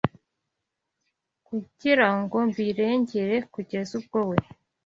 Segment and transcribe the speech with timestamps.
[1.47, 4.37] kugira ngo mbirengere, kugeza ubwo we